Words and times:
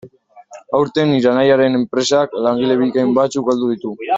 Aurten, 0.77 1.11
nire 1.11 1.29
anaiaren 1.33 1.79
enpresak 1.81 2.35
langile 2.47 2.81
bikain 2.83 3.17
batzuk 3.23 3.51
galdu 3.53 3.73
ditu. 3.75 3.97